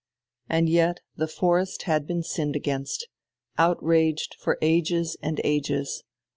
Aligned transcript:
And 0.49 0.67
yet 0.67 1.01
the 1.15 1.27
forest 1.27 1.83
had 1.83 2.07
been 2.07 2.23
sinned 2.23 2.55
against, 2.55 3.07
outraged 3.59 4.33
for 4.39 4.57
ages 4.59 5.15
and 5.21 5.39
ages. 5.43 6.03